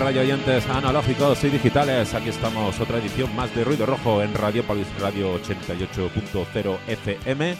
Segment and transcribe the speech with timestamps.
[0.00, 2.14] Radio oyentes analógicos y digitales.
[2.14, 7.54] Aquí estamos, otra edición más de Ruido Rojo en Radiopolis Radio 88.0 FM,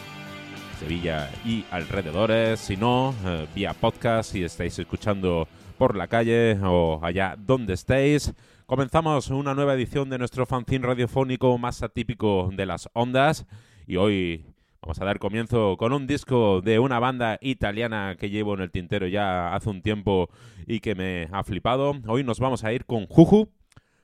[0.79, 2.59] Sevilla y alrededores.
[2.59, 8.33] Si no, eh, vía podcast, si estáis escuchando por la calle o allá donde estéis.
[8.65, 13.45] Comenzamos una nueva edición de nuestro fanzine radiofónico más atípico de las ondas.
[13.85, 14.50] Y hoy
[14.83, 18.71] Vamos a dar comienzo con un disco de una banda italiana que llevo en el
[18.71, 20.31] tintero ya hace un tiempo
[20.65, 21.93] y que me ha flipado.
[22.07, 23.51] Hoy nos vamos a ir con Juju,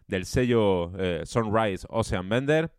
[0.05, 2.72] del sello eh, Sunrise Ocean Bender.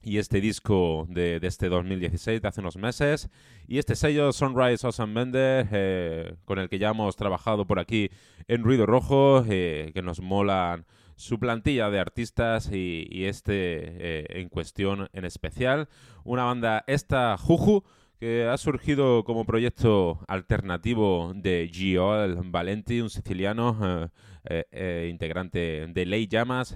[0.00, 3.28] Y este disco de, este 2016, de hace unos meses.
[3.66, 8.10] Y este sello Sunrise Ocean Bender, eh, con el que ya hemos trabajado por aquí
[8.46, 10.86] en Ruido Rojo, eh, que nos molan
[11.16, 15.88] su plantilla de artistas y, este eh, en cuestión en especial.
[16.24, 17.84] Una banda, esta Juju,
[18.18, 22.10] que ha surgido como proyecto alternativo de Gio
[22.44, 24.10] Valenti, un siciliano
[24.44, 26.74] eh, eh, integrante de Ley Llamas,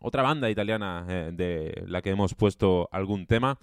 [0.00, 3.58] otra banda italiana de la que hemos puesto algún tema,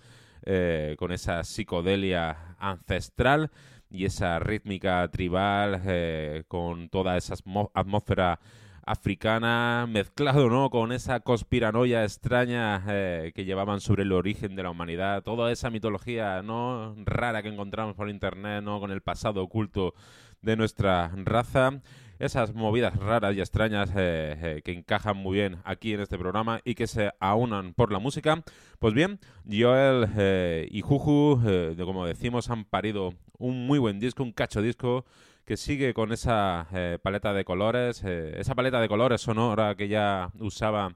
[0.97, 3.51] con esa psicodelia ancestral
[3.91, 7.35] y esa rítmica tribal, con toda esa
[7.75, 8.39] atmósfera
[8.85, 10.69] africana mezclado ¿no?
[10.69, 15.69] con esa conspiranoia extraña eh, que llevaban sobre el origen de la humanidad, toda esa
[15.69, 18.79] mitología no rara que encontramos por internet, ¿no?
[18.79, 19.93] con el pasado oculto
[20.41, 21.81] de nuestra raza,
[22.19, 26.61] esas movidas raras y extrañas eh, eh, que encajan muy bien aquí en este programa
[26.63, 28.43] y que se aunan por la música.
[28.79, 29.19] Pues bien,
[29.49, 31.41] Joel y Juju,
[31.77, 35.05] como decimos, han parido un muy buen disco, un cacho disco
[35.45, 39.87] que sigue con esa eh, paleta de colores, eh, esa paleta de colores sonora que
[39.87, 40.95] ya usaba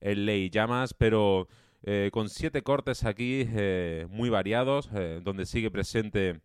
[0.00, 1.48] el Ley Llamas, pero
[1.82, 3.48] eh, con siete cortes aquí
[4.10, 4.90] muy variados,
[5.22, 6.40] donde sigue presente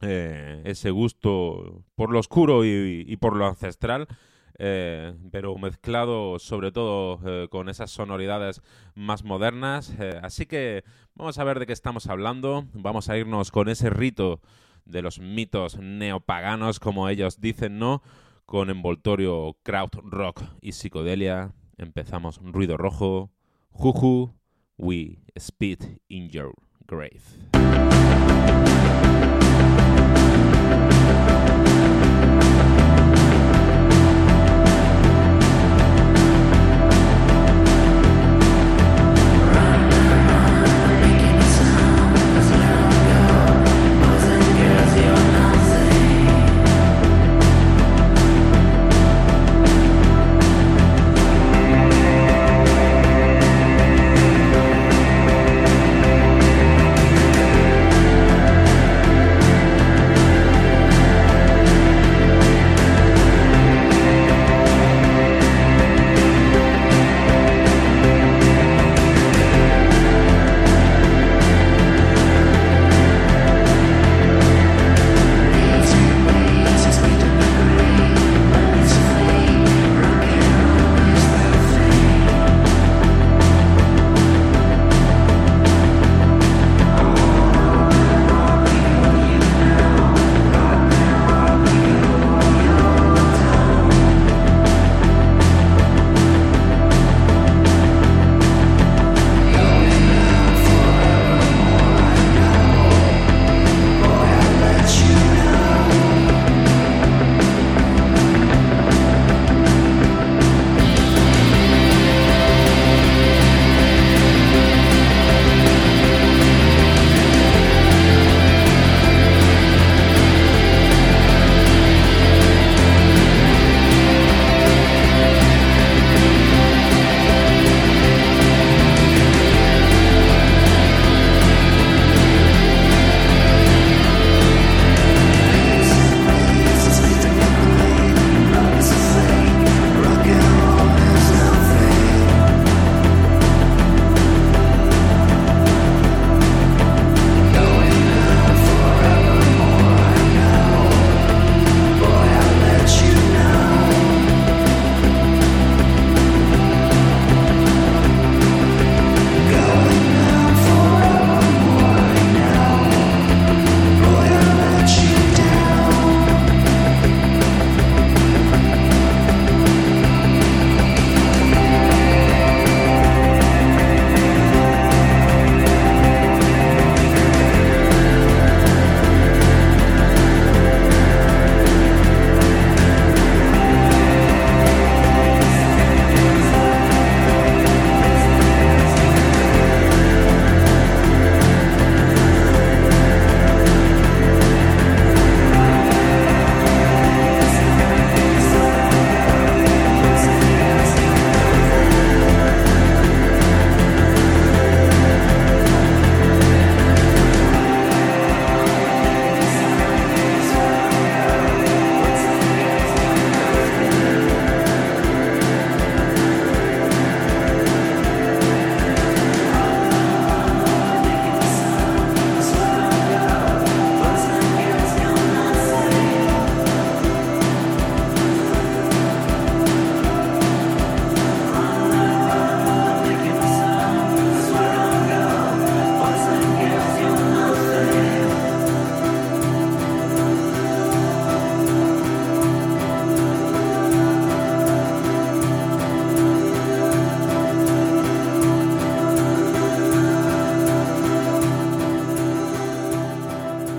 [0.00, 4.08] ese gusto por lo oscuro y, por lo ancestral.
[4.58, 8.62] pero mezclado sobre todo con esas sonoridades
[8.94, 9.94] más modernas.
[10.22, 10.84] así que
[11.14, 12.64] vamos a ver de qué estamos hablando.
[12.72, 14.40] Vamos a irnos con ese rito
[14.84, 18.02] de los mitos neopaganos, como ellos dicen, ¿no?
[18.46, 21.52] Con envoltorio kraut rock y psicodelia.
[21.78, 23.30] Empezamos ruido rojo.
[23.70, 24.34] Juju,
[24.76, 26.52] we spit in your
[26.86, 27.22] grave.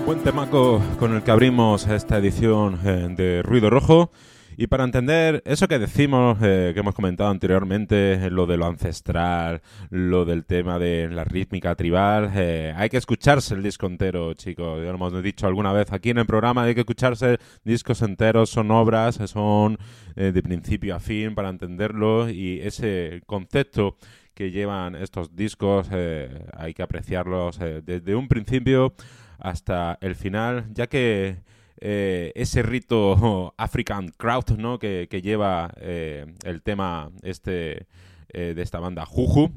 [0.06, 4.12] Buen temaco con el que abrimos esta edición eh, de Ruido Rojo.
[4.54, 9.62] Y para entender eso que decimos, eh, que hemos comentado anteriormente, lo de lo ancestral,
[9.88, 14.78] lo del tema de la rítmica tribal, eh, hay que escucharse el disco entero, chicos.
[14.84, 18.50] Ya lo hemos dicho alguna vez aquí en el programa, hay que escucharse discos enteros,
[18.50, 19.78] son obras, son
[20.14, 23.96] de principio a fin para entenderlo y ese concepto
[24.34, 28.94] que llevan estos discos hay que apreciarlos desde un principio
[29.44, 31.36] hasta el final, ya que
[31.78, 34.78] eh, ese rito African Crowd ¿no?
[34.78, 37.86] que, lleva eh, el tema este
[38.30, 39.52] eh, de esta banda Juju,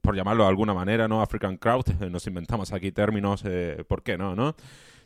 [0.00, 1.20] por llamarlo de alguna manera, ¿no?
[1.20, 3.44] African Crowd, nos inventamos aquí términos,
[3.86, 4.34] ¿por qué no?
[4.34, 4.56] no?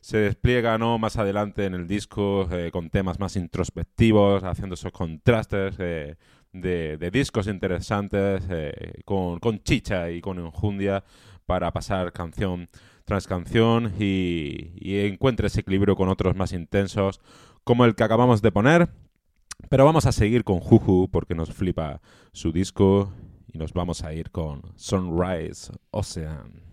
[0.00, 0.96] Se despliega ¿no?
[0.96, 8.44] más adelante en el disco con temas más introspectivos, haciendo esos contrastes de, discos interesantes,
[9.04, 11.02] con, con chicha y con enjundia
[11.44, 12.68] para pasar canción
[13.08, 17.22] tras canción y, y encuentre ese equilibrio con otros más intensos
[17.64, 18.90] como el que acabamos de poner.
[19.70, 23.10] Pero vamos a seguir con Juju porque nos flipa su disco
[23.50, 26.67] y nos vamos a ir con Sunrise Ocean.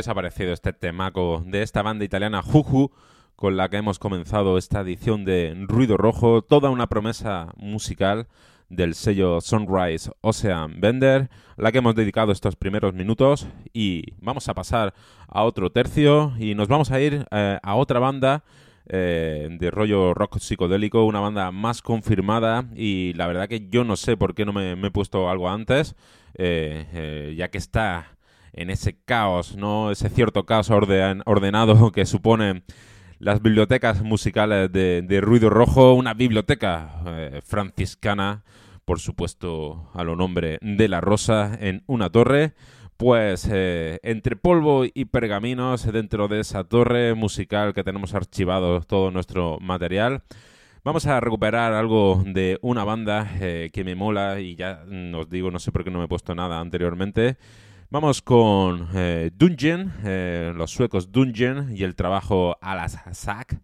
[0.00, 2.90] Os ha parecido este temaco de esta banda italiana Juju
[3.36, 6.40] con la que hemos comenzado esta edición de Ruido Rojo?
[6.40, 8.26] Toda una promesa musical
[8.70, 11.28] del sello Sunrise Ocean Bender,
[11.58, 14.94] la que hemos dedicado estos primeros minutos y vamos a pasar
[15.28, 18.42] a otro tercio y nos vamos a ir eh, a otra banda
[18.86, 23.96] eh, de rollo rock psicodélico, una banda más confirmada y la verdad que yo no
[23.96, 25.94] sé por qué no me, he puesto algo antes,
[26.38, 28.16] eh, ya que está
[28.52, 29.90] en ese caos, ¿no?
[29.90, 32.62] ese cierto caos ordenado que supone
[33.20, 38.44] las bibliotecas musicales de, Ruido Rojo, una biblioteca eh, franciscana,
[38.86, 42.54] por supuesto a lo nombre de la Rosa, en una torre.
[42.96, 49.10] Pues eh, entre polvo y pergaminos dentro de esa torre musical que tenemos archivado todo
[49.10, 50.22] nuestro material,
[50.84, 55.50] vamos a recuperar algo de una banda eh, que me mola y ya os digo,
[55.50, 57.38] no sé por qué no me he puesto nada anteriormente.
[57.92, 63.60] Vamos con eh, Dungeon, eh, los suecos Dungeon y el trabajo Alasak,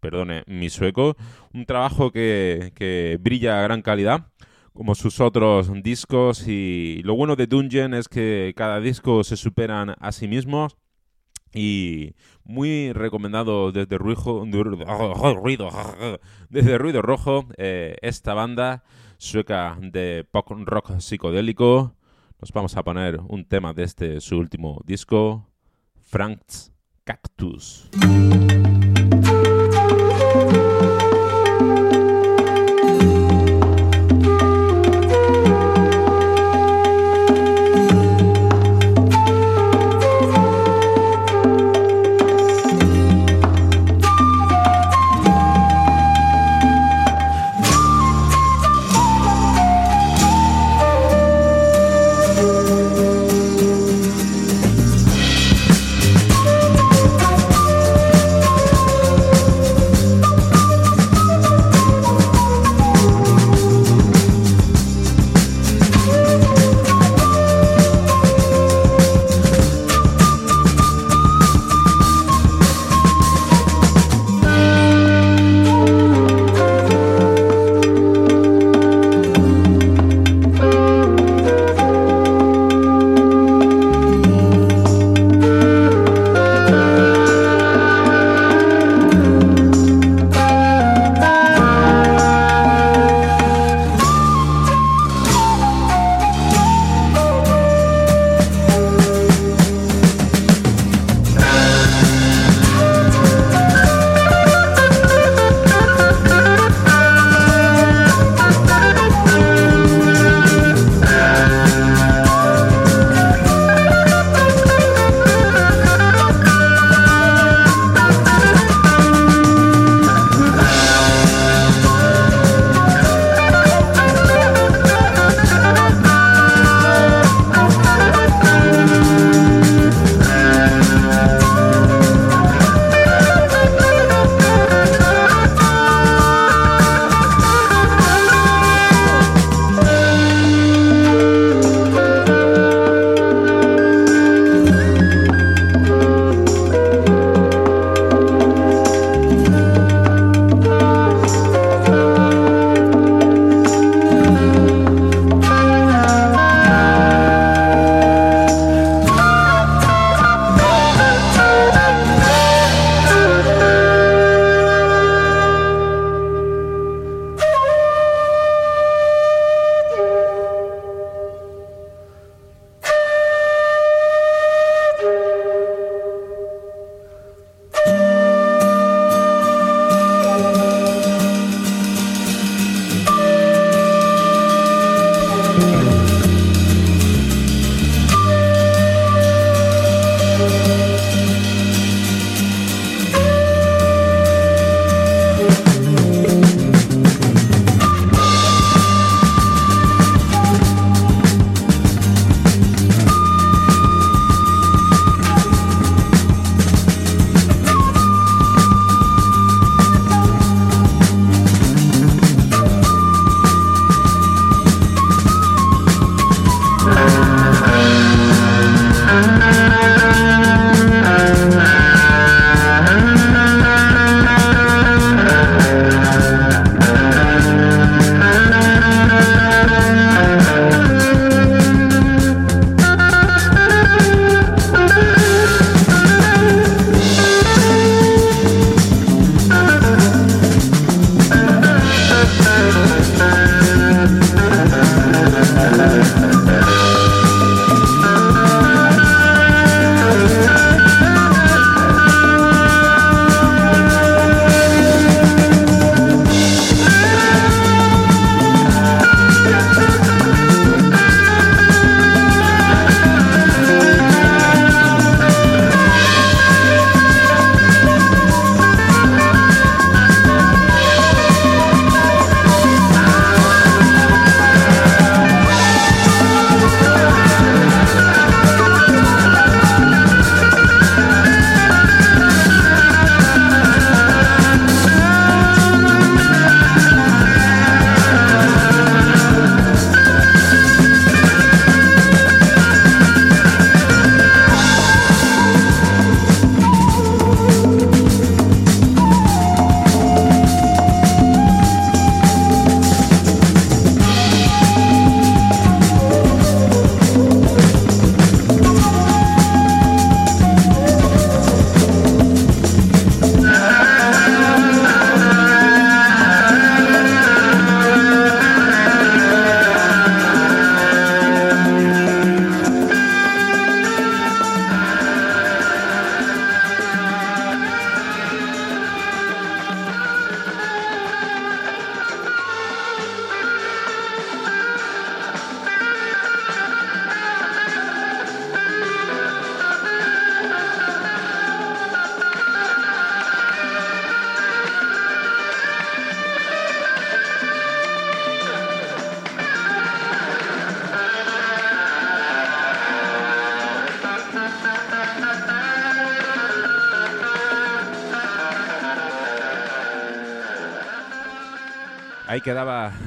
[0.00, 1.16] perdone mi sueco,
[1.54, 4.26] un trabajo que, brilla a gran calidad
[4.72, 6.48] como sus otros discos.
[6.48, 10.76] Y lo bueno de Dungeon es que cada disco se superan a sí mismos.
[11.54, 14.44] Y muy recomendado desde Ruido,
[16.50, 18.82] desde Ruido Rojo eh, esta banda
[19.16, 21.94] sueca de pop rock psicodélico
[22.40, 25.46] nos vamos a poner un tema de este su último disco,
[26.00, 26.72] Frank's
[27.04, 27.90] Cactus.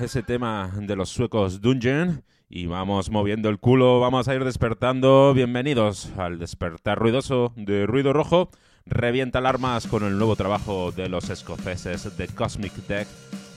[0.04, 2.24] Ese tema de los suecos Dungeon.
[2.50, 5.34] Y vamos moviendo el culo, vamos a ir despertando.
[5.34, 8.50] Bienvenidos al despertar ruidoso de Ruido Rojo.
[8.86, 13.08] Revienta alarmas con el nuevo trabajo de los escoceses de Cosmic Deck,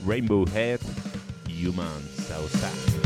[0.07, 0.79] Rainbow Head,
[1.47, 2.96] Human South.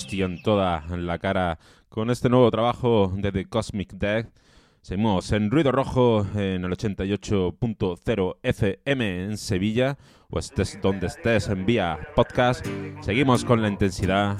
[0.00, 1.58] Hostia en toda la cara
[1.90, 4.28] con este nuevo trabajo de The Cosmic Death.
[4.80, 9.98] Seguimos en Ruido Rojo en el 88.0 FM en Sevilla,
[10.30, 12.66] o estés donde estés en vía podcast.
[13.02, 14.38] Seguimos con la intensidad.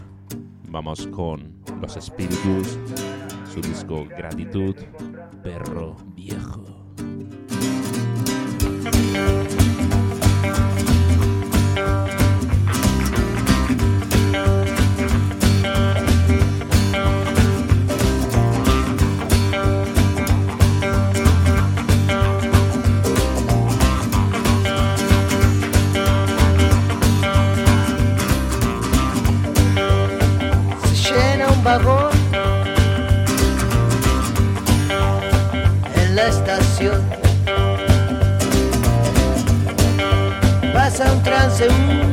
[0.67, 2.79] Vamos con los espíritus,
[3.53, 4.77] su disco Gratitud,
[5.43, 6.65] Perro Viejo.
[40.73, 42.10] Pasa un transeúnte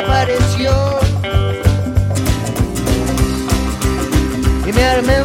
[0.00, 0.72] desapareció
[4.66, 5.22] y me armé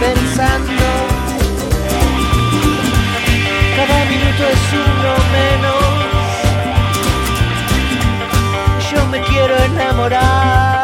[0.00, 0.82] pensando
[3.76, 5.82] cada minuto es uno menos.
[8.90, 10.82] Yo me quiero enamorar.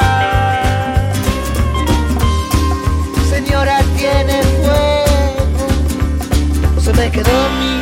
[3.29, 5.67] Señora, tiene fuego.
[6.81, 7.74] Se me quedó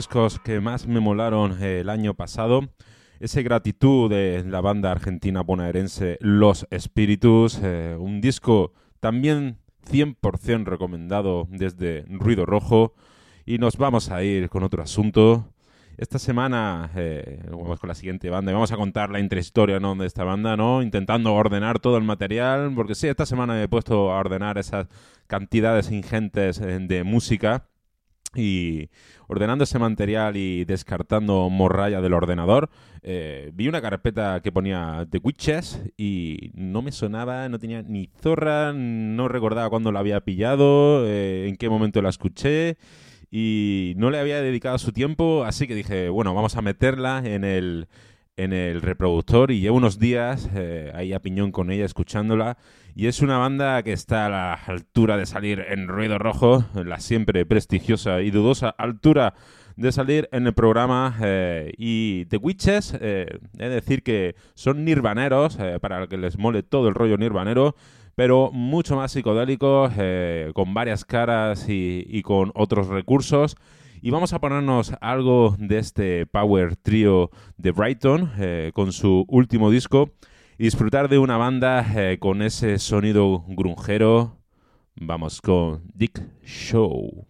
[0.00, 2.62] discos que más me molaron eh, el año pasado,
[3.18, 9.58] ese gratitud de la banda argentina bonaerense Los Espíritus, eh, un disco también
[9.90, 12.94] 100% recomendado desde Ruido Rojo.
[13.44, 15.52] Y nos vamos a ir con otro asunto.
[15.98, 16.90] Esta semana
[17.50, 19.94] vamos con la siguiente banda y vamos a contar la intrahistoria ¿no?
[19.96, 20.80] de esta banda, ¿no?
[20.80, 24.88] Intentando ordenar todo el material, porque sí, esta semana me he puesto a ordenar esas
[25.26, 27.66] cantidades ingentes de música
[28.34, 28.88] y
[29.26, 32.70] ordenando ese material y descartando morralla del ordenador,
[33.02, 38.10] eh, vi una carpeta que ponía The Witches y no me sonaba, no tenía ni
[38.20, 42.76] zorra, no recordaba cuándo la había pillado, eh, en qué momento la escuché
[43.30, 47.44] y no le había dedicado su tiempo, así que dije, bueno, vamos a meterla en
[47.44, 47.88] el,
[48.44, 52.56] en el reproductor y llevo unos días eh, ahí a piñón con ella escuchándola
[52.94, 57.00] y es una banda que está a la altura de salir en ruido rojo, la
[57.00, 59.34] siempre prestigiosa y dudosa altura
[59.76, 63.26] de salir en el programa eh, y The Witches, eh,
[63.58, 67.76] es decir que son nirvaneros, para que les mole todo el rollo nirvanero,
[68.14, 69.92] pero mucho más psicodélicos,
[70.54, 73.56] con varias caras y con otros recursos.
[74.02, 79.70] Y vamos a ponernos algo de este Power Trio de Brighton eh, con su último
[79.70, 80.10] disco
[80.56, 84.38] y disfrutar de una banda eh, con ese sonido grunjero.
[84.96, 87.26] Vamos con Dick Show.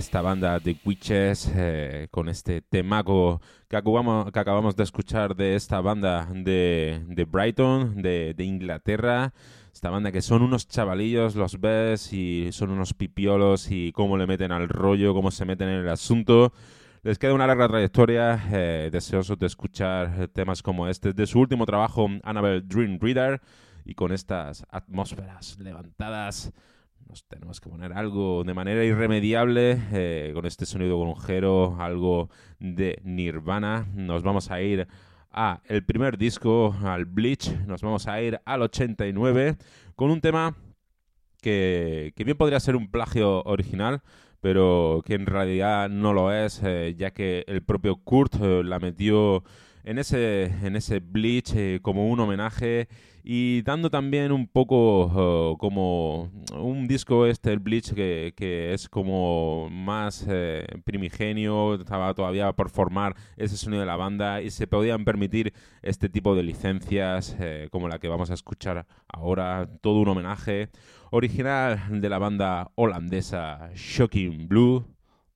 [0.00, 6.26] Esta banda de Witches eh, con este temaco que acabamos, de escuchar de esta banda
[6.32, 9.34] de, Brighton, de, de, Inglaterra.
[9.74, 14.26] Esta banda que son unos chavalillos, los ves y son unos pipiolos y cómo le
[14.26, 16.54] meten al rollo, cómo se meten en el asunto.
[17.02, 21.66] Les queda una larga trayectoria, eh, deseosos de escuchar temas como este de su último
[21.66, 23.42] trabajo, Annabelle Dream Reader,
[23.84, 26.52] y con estas atmósferas levantadas
[27.28, 33.86] tenemos que poner algo de manera irremediable eh, con este sonido conjero, algo de Nirvana.
[33.94, 34.86] Nos vamos a ir
[35.32, 39.56] a el primer disco, al Bleach, nos vamos a ir al 89
[39.96, 40.56] con un tema
[41.42, 44.02] que, bien podría ser un plagio original,
[44.40, 48.78] pero que en realidad no lo es, eh, ya que el propio Kurt eh, la
[48.78, 49.42] metió
[49.82, 52.88] en ese, en ese Bleach como un homenaje
[53.22, 58.88] y dando también un poco uh, como un disco este, el Bleach, que, que es
[58.88, 64.66] como más eh, primigenio, estaba todavía por formar ese sonido de la banda y se
[64.66, 65.52] podían permitir
[65.82, 70.70] este tipo de licencias eh, como la que vamos a escuchar ahora, todo un homenaje
[71.10, 74.86] original de la banda holandesa Shocking Blue.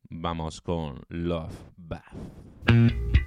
[0.09, 3.24] Vamos con Love Bath.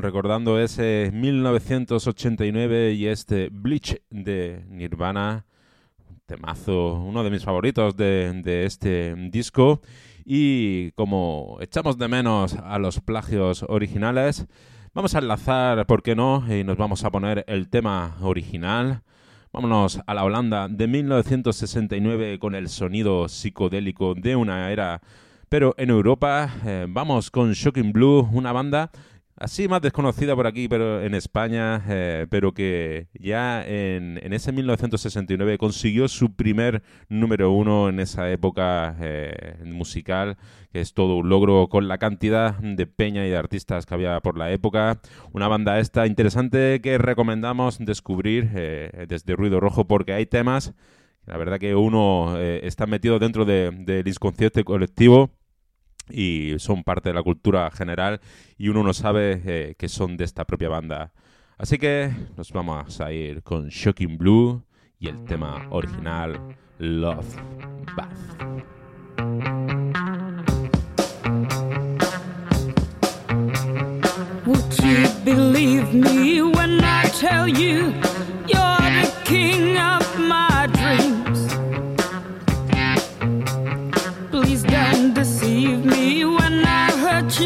[0.00, 5.44] Recordando ese 1989 y este Bleach de Nirvana,
[6.26, 9.80] temazo, uno de mis favoritos de, este disco.
[10.24, 14.46] Y como echamos de menos a los plagios originales,
[14.94, 16.44] vamos a enlazar, ¿por qué no?
[16.48, 19.02] Y nos vamos a poner el tema original.
[19.52, 25.00] Vámonos a la Holanda de 1969 con el sonido psicodélico de una era,
[25.48, 28.92] pero en Europa eh, vamos con Shocking Blue, una banda
[29.40, 34.52] así más desconocida por aquí, pero en España, eh, pero que ya en, en, ese
[34.52, 40.36] 1969 consiguió su primer número uno en esa época eh, musical,
[40.72, 44.20] que es todo un logro con la cantidad de peña y de artistas que había
[44.20, 45.00] por la época.
[45.32, 50.74] Una banda esta interesante que recomendamos descubrir eh, desde Ruido Rojo porque hay temas,
[51.24, 55.30] la verdad que uno está metido dentro del de, inconsciente colectivo
[56.12, 58.20] y son parte de la cultura general
[58.58, 61.12] y uno no sabe eh, que son de esta propia banda.
[61.58, 64.62] Así que nos vamos a ir con Shocking Blue
[64.98, 67.36] y el tema original Love
[67.96, 68.50] Bath.
[74.46, 77.92] Would you believe me when I tell you
[78.48, 80.49] you're the king of my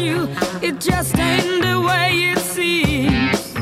[0.05, 0.29] you.
[0.61, 3.53] It just ain't the way it seems.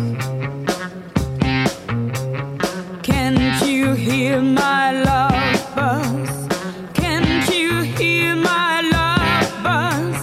[3.02, 6.48] Can't you hear my love buzz?
[6.94, 10.20] Can't you hear my love buzz?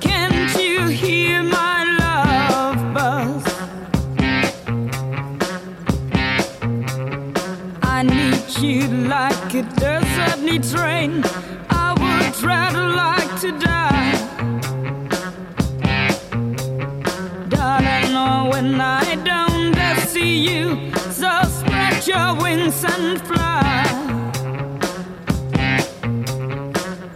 [0.00, 3.44] Can't you hear my love buzz?
[7.82, 11.22] I need you like a desert needs rain.
[11.70, 14.51] I would rather like to die.
[18.52, 19.74] When I don't
[20.08, 23.82] see you, so spread your wings and fly.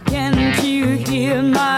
[0.07, 1.76] Can't you hear my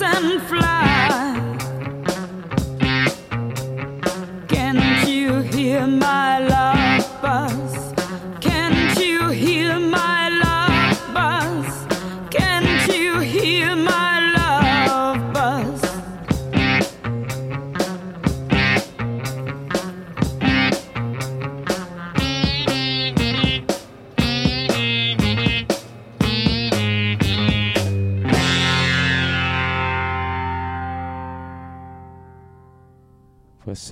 [0.00, 0.87] your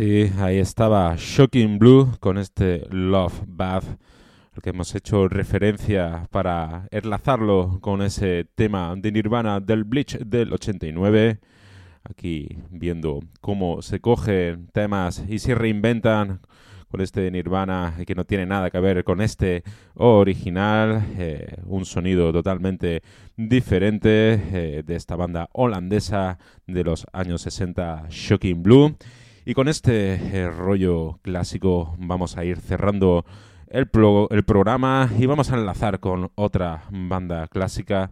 [0.07, 3.85] sí, ahí estaba Shocking Blue con este Love Bath,
[4.55, 10.53] al que hemos hecho referencia para enlazarlo con ese tema de Nirvana del Bleach del
[10.53, 11.41] 89.
[12.05, 16.41] Aquí viendo cómo se cogen temas y se reinventan
[16.89, 22.33] con este Nirvana que no tiene nada que ver con este original, eh, un sonido
[22.33, 23.03] totalmente
[23.37, 28.97] diferente eh, de esta banda holandesa de los años 60, Shocking Blue.
[29.49, 33.25] Y con este eh, rollo clásico vamos a ir cerrando
[33.69, 33.89] el,
[34.31, 38.11] el programa y vamos a enlazar con otra banda clásica.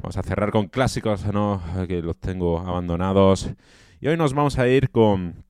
[0.00, 1.62] Vamos a cerrar con clásicos, ¿no?
[1.86, 3.48] que los tengo abandonados.
[4.00, 5.44] Y hoy nos vamos a ir con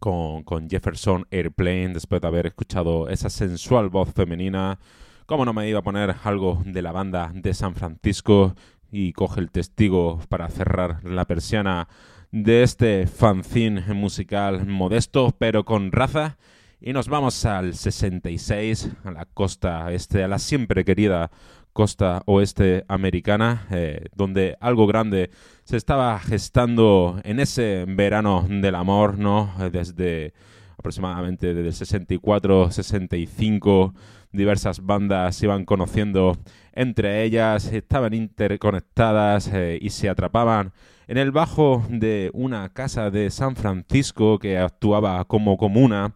[0.00, 4.80] con, Jefferson Airplane después de haber escuchado esa sensual voz femenina.
[5.26, 8.56] ¿Cómo no me iba a poner algo de la banda de San Francisco?
[8.90, 11.86] Y coge el testigo para cerrar la persiana
[12.34, 16.36] de este fanzine musical modesto pero con raza.
[16.80, 21.30] Y nos vamos al 66, a la costa este, a la siempre querida
[21.72, 25.30] costa oeste americana, eh, donde algo grande
[25.62, 29.54] se estaba gestando en ese verano del amor, ¿no?
[29.70, 30.34] Desde
[30.76, 33.94] aproximadamente desde el 64, 65,
[34.32, 36.36] diversas bandas se iban conociendo
[36.72, 40.72] entre ellas, estaban interconectadas eh, y se atrapaban
[41.06, 46.12] en el bajo de una casa de San Francisco que actuaba como comuna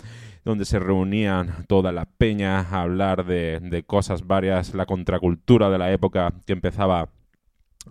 [0.49, 5.93] donde se reunían todas las peñas a hablar de, cosas varias, la contracultura de la
[5.93, 7.11] época que empezaba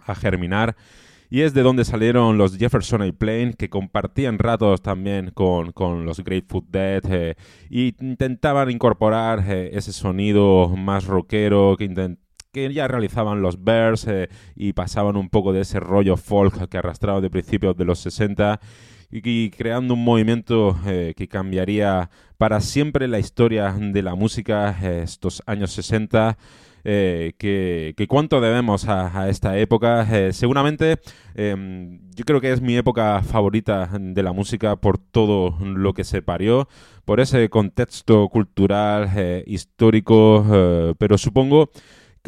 [0.05, 0.75] a germinar.
[1.29, 5.73] Y es de donde salieron los Jefferson Airplane, que compartían ratos también con,
[6.05, 7.35] los Grateful Dead e
[7.69, 12.17] intentaban incorporar eh, ese sonido más rockero que,
[12.57, 16.77] que ya realizaban los Bears eh, y pasaban un poco de ese rollo folk que
[16.77, 18.59] arrastraban de principios de los 60
[19.11, 25.01] y, creando un movimiento eh, que cambiaría para siempre la historia de la música eh,
[25.03, 26.37] estos años 60.
[26.89, 30.07] Eh, que, cuánto debemos a, esta época.
[30.31, 30.99] seguramente
[31.35, 36.05] em, yo creo que es mi época favorita de la música por todo lo que
[36.05, 36.69] se parió,
[37.03, 41.71] por ese contexto cultural, histórico, pero supongo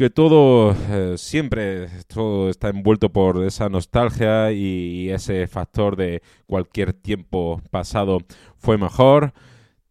[0.00, 6.94] que todo eh, siempre todo está envuelto por esa nostalgia y, ese factor de cualquier
[6.94, 8.20] tiempo pasado
[8.56, 9.34] fue mejor.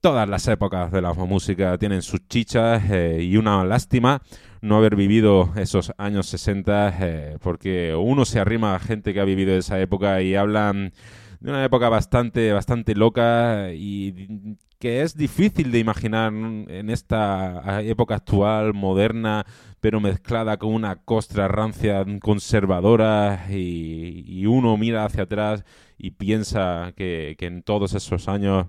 [0.02, 4.24] Todas las épocas de la música tienen sus chichas eh, y una lástima
[4.62, 9.26] no haber vivido esos años 60 eh, porque uno se arrima a gente que ha
[9.26, 10.92] vivido esa época y hablan
[11.40, 18.16] de una época bastante, bastante loca y que es difícil de imaginar en esta época
[18.16, 19.46] actual, moderna,
[19.82, 25.66] pero mezclada con una costra rancia conservadora y, uno mira hacia atrás
[25.98, 28.68] y piensa que, en todos esos años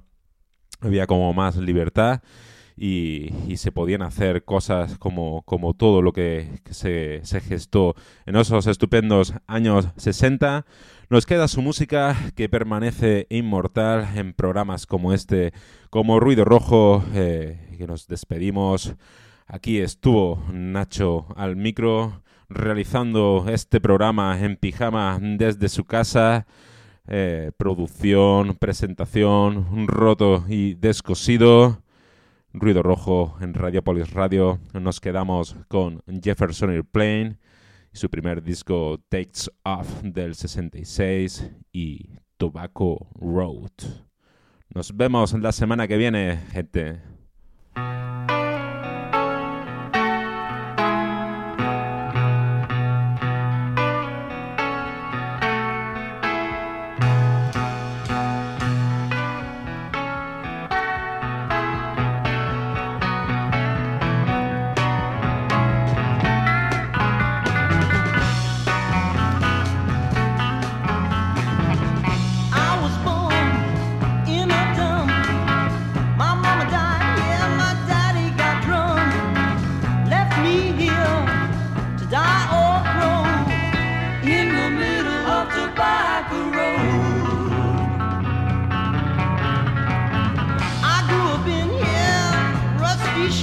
[0.80, 2.22] había como más libertad.
[2.76, 7.94] Y, se podían hacer cosas como, como todo lo que, se, se, gestó
[8.26, 10.64] en esos estupendos años 60.
[11.10, 15.52] Nos queda su música que permanece inmortal en programas como este,
[15.90, 18.94] como Ruido Rojo, eh, que nos despedimos.
[19.48, 26.46] Aquí estuvo Nacho al micro realizando este programa en pijama desde su casa.
[27.08, 31.82] Eh, producción, presentación, roto y descosido.
[32.52, 34.60] Ruido Rojo en Radiopolis Radio.
[34.74, 37.36] Nos quedamos con Jefferson Airplane
[37.92, 43.72] su primer disco Takes Off del 66 y Tobacco Road.
[44.72, 47.00] Nos vemos la semana que viene, gente.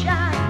[0.08, 0.46] die.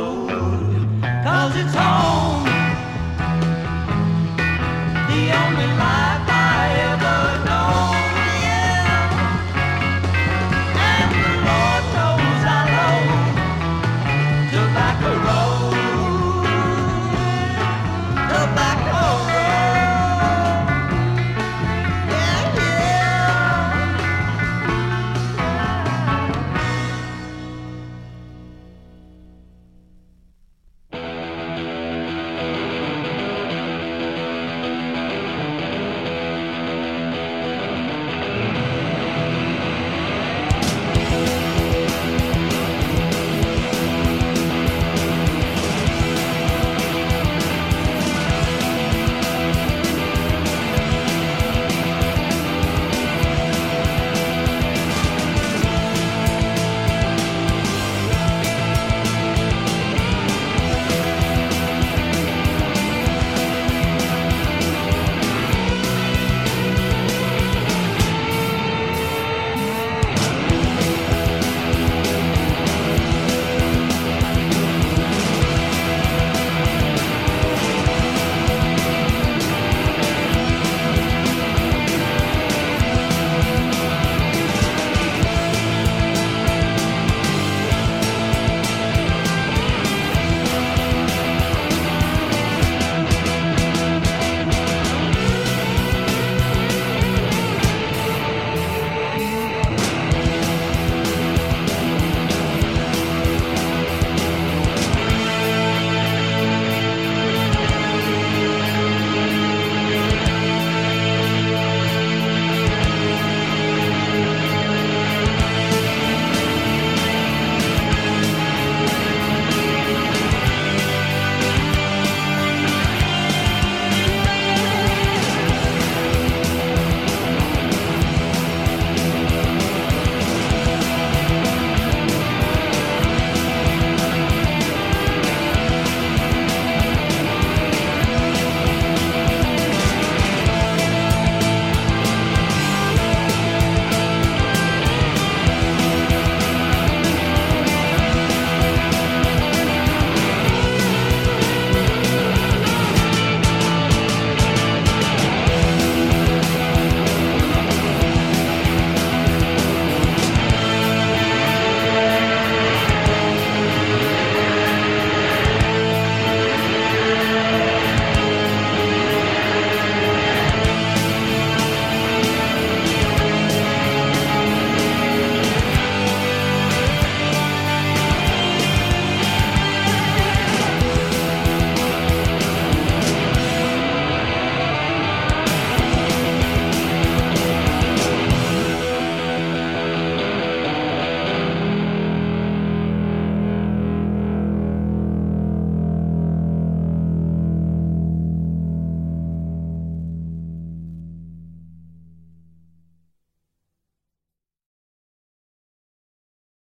[0.00, 0.30] Road,
[1.24, 2.19] cause it's home.